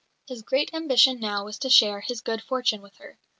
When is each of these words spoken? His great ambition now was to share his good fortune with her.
His 0.27 0.41
great 0.41 0.73
ambition 0.73 1.19
now 1.19 1.45
was 1.45 1.59
to 1.59 1.69
share 1.69 2.01
his 2.01 2.21
good 2.21 2.41
fortune 2.41 2.81
with 2.81 2.95
her. 2.95 3.19